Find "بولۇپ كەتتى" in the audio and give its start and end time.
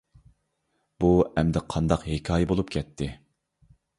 2.53-3.13